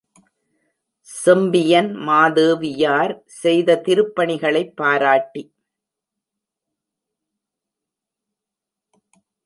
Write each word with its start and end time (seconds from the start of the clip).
செம்பியன் 1.09 1.91
மாதேவியார் 1.99 3.13
செய்த 3.41 3.77
திருப்பணிகளைப் 3.85 4.73
பாராட்டி. 4.75 5.43